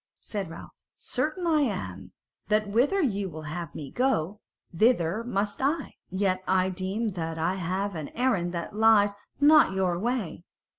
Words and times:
Said 0.21 0.49
Ralph: 0.49 0.71
"Certain 0.97 1.45
I 1.45 1.61
am 1.61 2.11
that 2.47 2.67
whither 2.67 3.03
ye 3.03 3.27
will 3.27 3.43
have 3.43 3.75
me 3.75 3.91
go, 3.91 4.39
thither 4.75 5.23
must 5.23 5.61
I; 5.61 5.93
yet 6.09 6.41
I 6.47 6.69
deem 6.71 7.09
that 7.09 7.37
I 7.37 7.53
have 7.53 7.93
an 7.93 8.09
errand 8.15 8.51
that 8.55 8.75
lies 8.75 9.13
not 9.39 9.73
your 9.73 9.99
way. 9.99 10.43